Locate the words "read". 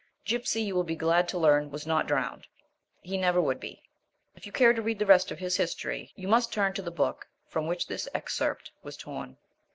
4.81-4.97